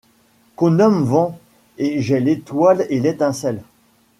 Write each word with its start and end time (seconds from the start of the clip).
Qu’on 0.55 0.71
nomme 0.71 1.03
vent; 1.03 1.37
et 1.77 2.01
j’ai 2.01 2.19
l’étoile 2.19 2.87
et 2.89 2.99
l’étincelle 2.99 3.61